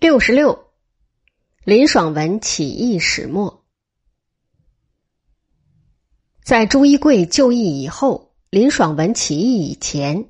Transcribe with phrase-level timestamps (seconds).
[0.00, 0.70] 六十六，
[1.62, 3.66] 林爽文起义始末。
[6.42, 10.24] 在朱一贵就义以后，林爽文起义以前，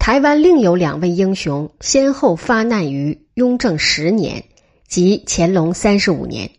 [0.00, 4.46] 台湾另有两位英雄先后发难于雍正十年
[4.88, 6.50] 及乾隆三十五年。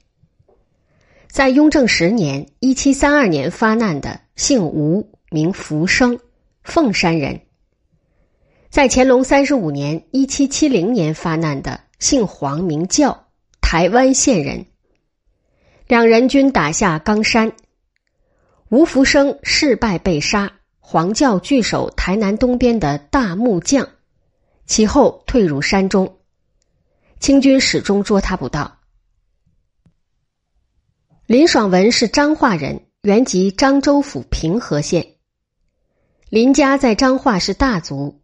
[1.27, 6.17] 在雍正十年（一七三二年）发难的，姓吴，名福生，
[6.63, 7.41] 凤山人；
[8.69, 11.81] 在乾隆三十五年（一七七零年）发难的。
[11.99, 13.27] 姓黄名教，
[13.61, 14.65] 台湾县人。
[15.87, 17.53] 两人均打下冈山，
[18.69, 23.89] 吴福生事败被杀，黄教据守台南东边的大木匠，
[24.65, 26.17] 其后退入山中，
[27.19, 28.79] 清军始终捉他不到。
[31.27, 35.15] 林爽文是彰化人，原籍漳州府平和县。
[36.29, 38.21] 林家在彰化是大族，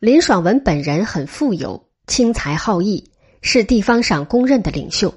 [0.00, 1.88] 林爽文本人很富有。
[2.06, 3.10] 轻财好义，
[3.42, 5.14] 是地方上公认的领袖。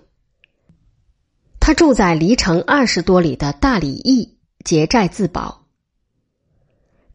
[1.60, 5.66] 他住在离城二十多里的大理驿，结寨自保。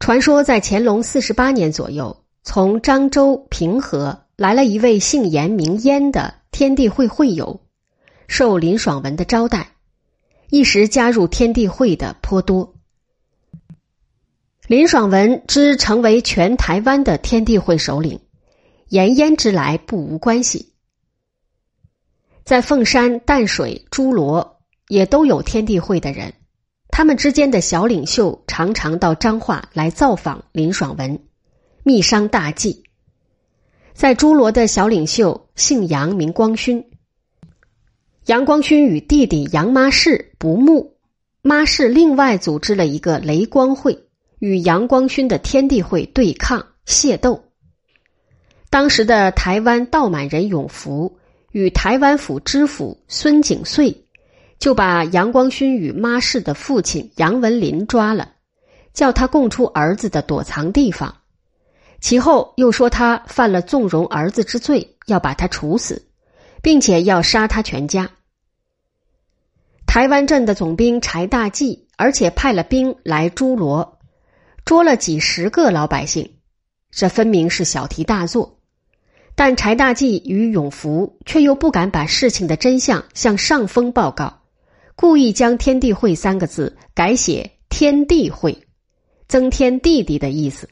[0.00, 7.60] 传说在乾隆四十八年左右，从漳州平和来了一位姓严名烟的天地会会友，
[8.26, 9.76] 受林爽文的招待，
[10.48, 12.74] 一时加入天地会的颇多。
[14.66, 18.20] 林爽文之成为全台湾的天地会首领。
[18.90, 20.72] 盐烟之来不无关系，
[22.44, 26.34] 在凤山、淡水、诸罗也都有天地会的人，
[26.88, 31.20] 他们之间的小领袖常常到彰化来造访林爽文，
[31.84, 32.82] 密商大计。
[33.92, 36.84] 在诸罗的小领袖姓杨，名光勋。
[38.26, 40.96] 杨光勋与弟弟杨妈氏不睦，
[41.42, 44.08] 妈氏另外组织了一个雷光会，
[44.40, 47.44] 与杨光勋的天地会对抗械斗。
[48.70, 51.18] 当时的台湾道满人永福
[51.50, 54.04] 与台湾府知府孙景遂，
[54.60, 58.34] 就把杨光勋与妈氏的父亲杨文林抓了，
[58.94, 61.16] 叫他供出儿子的躲藏地方。
[62.00, 66.06] 其后又说他犯了纵容儿子之罪，要把他处死，
[66.62, 68.08] 并且要杀他全家。
[69.84, 73.98] 台湾镇的总兵柴大济，而且派了兵来诸罗，
[74.64, 76.36] 捉了几十个老百姓，
[76.92, 78.59] 这分明是小题大做。
[79.40, 84.42] 但柴大济与永福却又不敢把事情的真相向上峰报告，
[84.94, 88.66] 故意将“天地会”三个字改写“天地会”，
[89.28, 90.68] 增添弟弟的意思，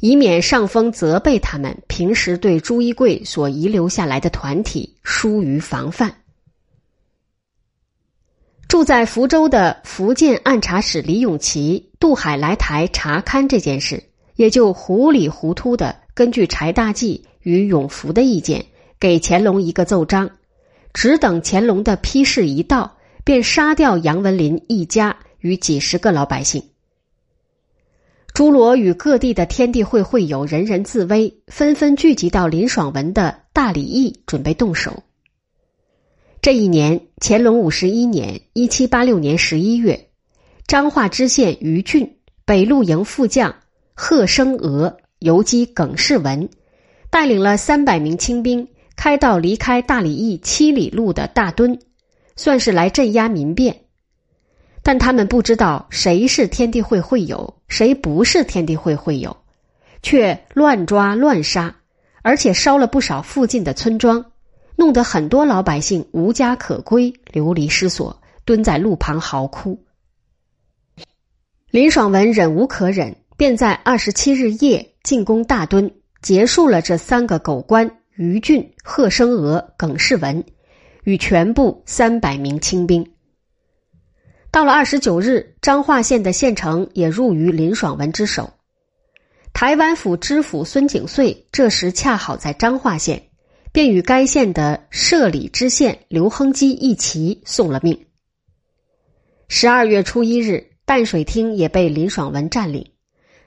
[0.00, 6.12] 以免上峰责备他们平时对朱一贵所遗留下来的团体疏于防范。
[8.66, 14.02] 住在福州的福建按察使李永琪渡海来台查勘这件事，
[14.34, 16.00] 也就糊里糊涂的。
[16.16, 18.64] 根据柴大济与永福的意见，
[18.98, 20.30] 给乾隆一个奏章，
[20.94, 26.62] 只等乾隆的批示一到，便杀掉杨文林一家与几十个老百姓。
[28.32, 35.02] 诸罗与各地的天地会会友人人自危，纷纷聚集到林爽文的大理驿，准备动手。
[36.40, 40.08] 这一年，乾隆五十一年（一七八六年）十一月，
[40.66, 42.16] 彰化知县于俊、
[42.46, 43.54] 北路营副将
[43.92, 44.96] 贺生娥。
[45.18, 46.48] 游击耿世文
[47.10, 51.78] 带领了三百名清兵，开到离开大理驿七里路的大墩，
[52.36, 53.82] 算是来镇压民变。
[54.82, 59.36] 但他们不知道谁是天地会会友，谁不是天地会会友，
[60.02, 61.74] 却乱抓乱杀，
[62.22, 64.24] 而且烧了不少附近的村庄，
[64.76, 69.82] 弄得很多老百姓无家可归，流离失所，蹲在路旁嚎哭。
[71.70, 74.92] 林爽文忍无可忍，便在二十七日夜。
[75.06, 75.88] 进攻大墩，
[76.20, 80.42] 结束了这三个狗官于俊、贺生娥、耿世文
[81.04, 83.08] 与全部三百名清兵。
[84.50, 88.52] 到了二十九日，彰化县的县城也入于林爽文之手。
[89.52, 93.28] 台湾府知府孙景遂这时恰好在彰化县，
[93.70, 98.06] 便与该县的社里知县刘亨基一齐送了命。
[99.46, 102.90] 十二月初一日，淡水厅也被林爽文占领。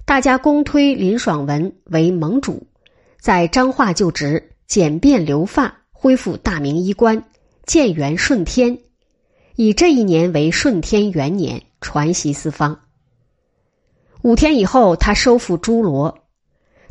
[0.06, 2.66] 大家公推林爽文为盟主，
[3.20, 7.24] 在彰化就职，简便留发，恢复大明衣冠，
[7.66, 8.80] 建元顺天，
[9.56, 12.80] 以这一年为顺天元年，传习四方。
[14.24, 16.20] 五天以后，他收复诸罗，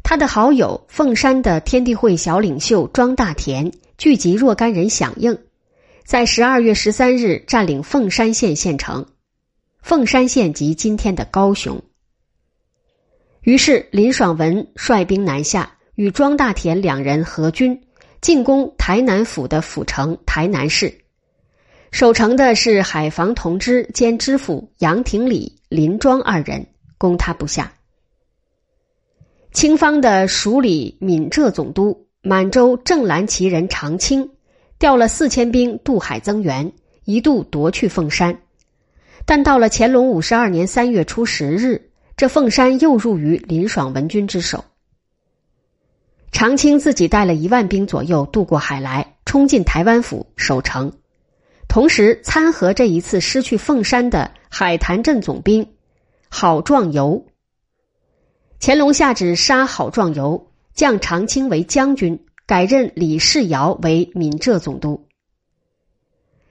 [0.05, 5.37] 他的好友凤山的天地会小领袖庄大田聚集若干人响应，
[6.05, 9.05] 在十二月十三日占领凤山县县城，
[9.83, 11.83] 凤山县即今天的高雄。
[13.49, 17.81] 于是，林爽文率兵南下，与庄大田两人合军，
[18.21, 20.93] 进攻台南府的府城台南市。
[21.91, 26.67] 守城的是海防同知兼知府杨廷礼、林庄二人，
[26.99, 27.73] 攻他不下。
[29.55, 34.29] 清方的署理闽浙总督满洲正蓝旗人常清，
[34.79, 36.71] 调了四千兵渡海增援，
[37.07, 38.43] 一度夺去凤山。
[39.25, 41.88] 但到了乾隆五十二年三月初十日，
[42.19, 44.65] 这凤山又入于林爽文军之手。
[46.33, 50.93] 长清自己带了一万兵左右渡过海来，冲进台湾府守城。
[51.69, 55.75] 同时参合这一次失去凤山的海潭镇总兵
[56.29, 57.25] 郝壮游，
[58.59, 65.07] 乾隆下旨杀郝壮游，降长清为将军，改任李世尧为闽浙总督。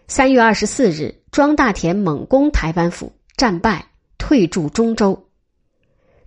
[0.08, 3.86] 三月二十四日，庄大田猛攻台湾府，战败，
[4.18, 5.27] 退驻中州。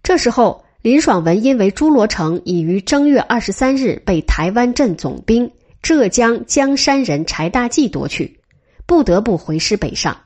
[0.03, 5.51] 这时候，林爽文因为朱罗城已于正月二十三日被台湾镇总兵
[5.83, 8.41] 浙江江山人柴大济夺去。
[8.87, 10.17] 不得不回师北上，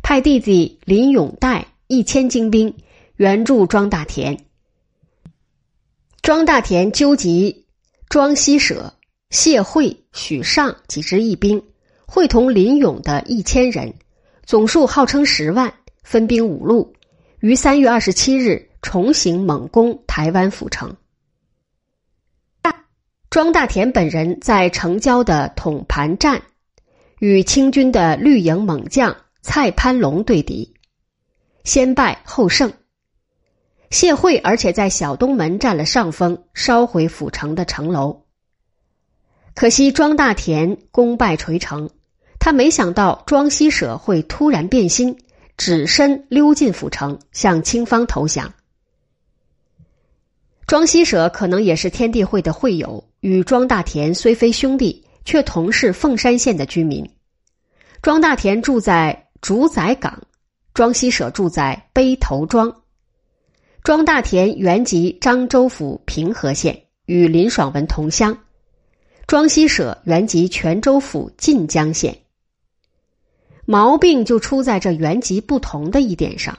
[0.00, 2.72] 派弟弟林永带一千精兵
[3.16, 4.38] 援助庄大田。
[6.22, 7.64] 庄大田纠集
[8.08, 8.94] 庄西舍、
[9.30, 11.60] 谢惠、许尚几支义兵，
[12.06, 13.94] 会同林勇的一千人，
[14.44, 15.74] 总数号称十万，
[16.04, 16.92] 分兵五路，
[17.40, 20.96] 于三月二十七日重行猛攻台湾府城。
[23.30, 26.42] 庄大田本人在城郊的统盘站。
[27.18, 30.74] 与清军的绿营猛将蔡潘龙对敌，
[31.64, 32.74] 先败后胜。
[33.90, 38.24] 谢惠而且在小东门占了上风，烧毁府城的城楼。
[39.54, 41.88] 可惜庄大田功败垂成，
[42.38, 45.16] 他没想到庄西舍会突然变心，
[45.56, 48.52] 只身溜进府城，向清方投降。
[50.66, 55.04] 庄西舍可能也是天地会的会友，与庄大田虽非兄弟。
[55.26, 57.10] 却同是凤山县的居民。
[58.00, 60.22] 庄大田住在竹仔港，
[60.72, 62.72] 庄西舍住在背头庄。
[63.82, 68.34] 庄大田原籍漳州府平和县，与林爽文同乡；
[69.26, 72.16] 庄西舍原籍泉州府晋江县。
[73.64, 76.56] 毛病就出在这原籍不同的一点上。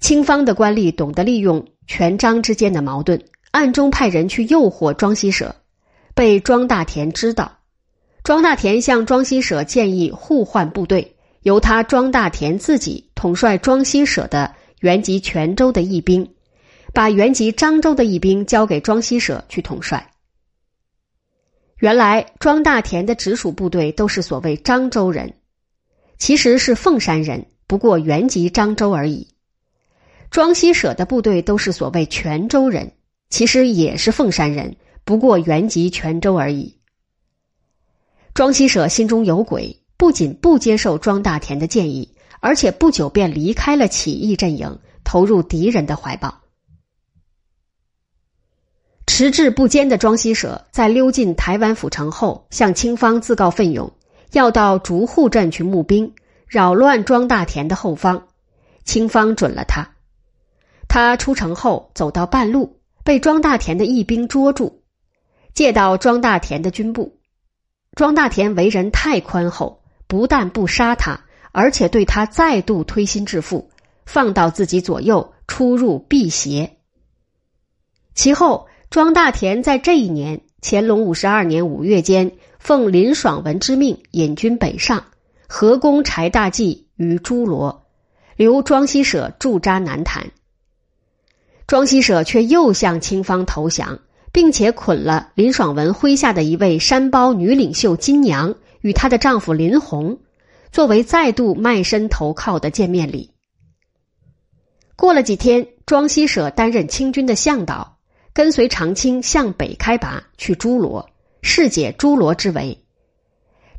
[0.00, 5.56] 清方的官吏懂得利用权章之间的矛盾，暗中派人去诱惑庄西舍。
[6.14, 7.58] 被庄大田知道，
[8.22, 16.34] 庄大田向庄西舍建议互换部队，由他庄大田自己统帅庄西舍的原籍泉州的义兵，
[16.92, 20.10] 把原籍漳州的义兵交给庄西舍去统帅。
[21.78, 25.34] 原来庄大田的直属部队都是所谓漳州人，
[26.18, 29.28] 其实是凤山人，不过原籍漳州而已。
[30.30, 32.92] 庄西舍的部队都是所谓泉州人，
[33.30, 34.76] 其实也是凤山人。
[35.04, 36.78] 不过原籍泉州而已。
[38.34, 46.42] 庄西舍心中有鬼，不仅不接受庄大田的建议，而且不久便离开了起义阵营，投入敌人的怀抱。
[49.06, 53.90] 迟滞不坚的庄西舍在溜进台湾府城后，向清方自告奋勇，
[54.32, 56.14] 要到竹户镇去募兵，
[56.46, 58.28] 扰乱庄大田的后方。
[58.84, 59.90] 清方准了他。
[60.88, 64.82] 他出城后走到半路，被庄大田的义兵捉住。
[65.54, 67.18] 借到庄大田的军部，
[67.94, 71.20] 庄大田为人太宽厚，不但不杀他，
[71.52, 73.70] 而且对他再度推心置腹，
[74.06, 76.76] 放到自己左右，出入辟邪。
[78.14, 85.04] 其后，庄大田在这一年乾隆五十二年五月间，奉林爽文之命引军北上，
[85.48, 87.86] 合攻柴大济于诸罗，
[88.36, 90.30] 留庄西舍驻扎南坛。
[91.68, 94.00] 庄西舍却又向清方投降。
[94.30, 100.18] 并且捆了林爽文麾下的一位山包女领袖金娘与她的丈夫林红，
[100.70, 103.30] 作为再度卖身投靠的见面礼。
[104.96, 107.96] 过了几天，庄西舍担任清军的向导，
[108.32, 111.08] 跟随长清向北开拔去诸罗，
[111.42, 112.78] 释解诸罗之围。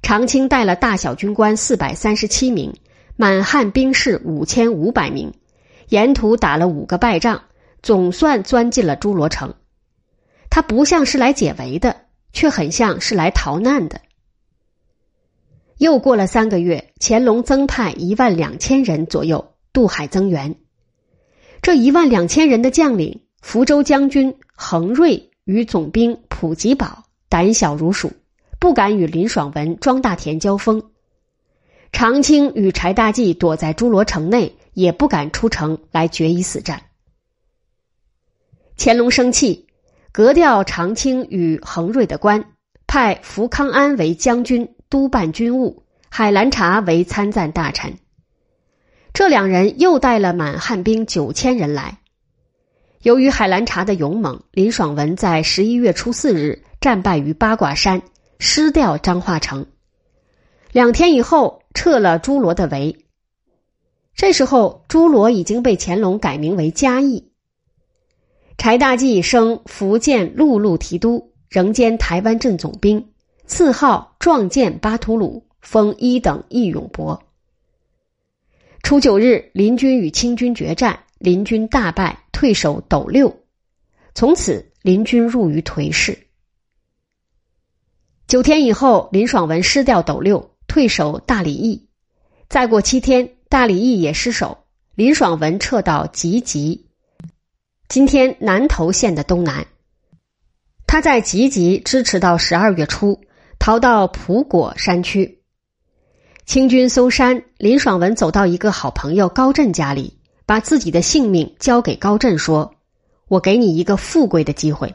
[0.02, 2.74] 长清带了大小军官四百三十七名，
[3.18, 5.32] 满汉兵士五千五百名，
[5.90, 7.44] 沿途打了五个败仗，
[7.82, 9.54] 总算钻进了诸罗城。
[10.50, 11.96] 他不像是来解围的，
[12.34, 14.02] 却很像是来逃难的。
[15.78, 20.56] 又过了三个月，乾隆增派一万两千人左右渡海增援。
[21.62, 28.12] 这一万两千人的将领，福州将军恒瑞与总兵普吉宝胆小如鼠，
[28.60, 30.84] 不敢与林爽文、庄大田交锋。
[31.92, 36.82] 长清与柴大济躲在诸罗城内，也不敢出城来决一死战。
[38.82, 39.68] 乾隆生气。
[40.14, 42.46] 革调长清与恒瑞的官，
[42.88, 47.94] 派福康安为将军，督办军务；海兰察为参赞大臣。
[49.14, 52.00] 这两人又带了满汉兵九千人来。
[53.02, 58.02] 由于海兰察的勇猛，林爽文在十一月初四日战败于八卦山，
[58.40, 59.66] 失掉张化成。
[60.72, 63.06] 两天以后，撤了朱罗的围。
[64.16, 67.29] 这时候，朱罗已经被乾隆改名为嘉义。
[68.60, 73.14] 柴大济升福建陆路提督，仍兼台湾镇总兵，
[73.48, 77.24] 赐号壮健巴图鲁，封一等义勇伯。
[78.84, 83.34] 初九日，林军与清军决战，林军大败，退守斗六。
[84.14, 86.28] 从此，林军入于颓势。
[88.28, 91.88] 九天以后，林爽文失掉斗六，退守大理驿。
[92.50, 93.36] 再过七天。
[93.48, 96.89] 大理义也失守，林爽文撤到集集，
[97.90, 99.66] 今天南投县的东南。
[100.86, 103.20] 他在集集支持到十二月初，
[103.58, 105.42] 逃到普果山区。
[106.46, 112.76] 清军搜山，林爽文走到一个好朋友高震家里，把自己的性命交给高震，说
[113.28, 114.94] ：“我给你一个富贵的机会。”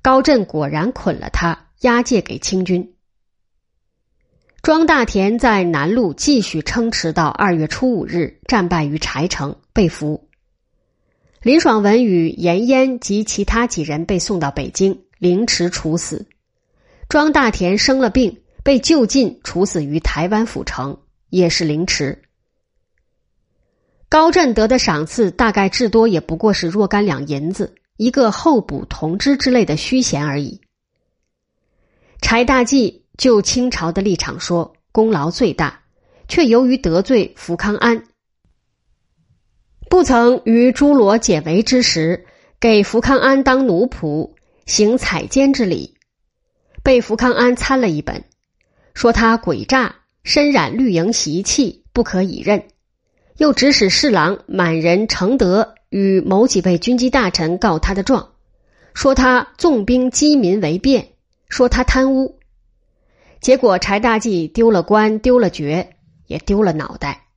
[0.00, 2.94] 高震果然捆了他，押解给清军。
[4.62, 10.27] 庄大田在南路继续撑持到二月初五日，战败于柴城，被俘。
[11.48, 16.26] 林爽文与严嫣及其他几人被送到北京，凌迟处死。
[17.08, 21.00] 庄大田生了病，被就近处死于台湾府城，
[21.30, 22.20] 也是凌迟。
[24.10, 30.60] 高震得的赏赐大概至多也不过是若干两银子，一个候补同知之类的虚衔而已。
[32.20, 33.06] 柴大济。
[33.16, 35.80] 就清朝的立场说，功劳最大，
[36.28, 38.04] 却由于得罪福康安，
[39.88, 42.26] 不曾于朱罗解围之时
[42.60, 44.32] 给福康安当奴仆，
[44.66, 45.94] 行采监之礼，
[46.82, 48.24] 被福康安参了一本，
[48.92, 52.62] 说他诡诈，身染绿营习气，不可以任。
[53.38, 58.32] 又指使侍郎满人承德与某几位军机大臣告他的状，
[58.92, 61.08] 说他纵兵击民为变，
[61.48, 62.38] 说他贪污。
[63.40, 67.27] 结果柴大济丢了官，丢了爵，也丢了脑袋。